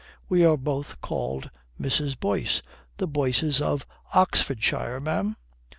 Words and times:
We 0.29 0.43
are 0.43 0.57
both 0.57 0.99
called 0.99 1.51
Mrs. 1.79 2.19
Boyce. 2.19 2.63
The 2.97 3.05
Boyces 3.07 3.61
of 3.61 3.85
Oxfordshire, 4.15 4.99
ma'am?" 4.99 5.35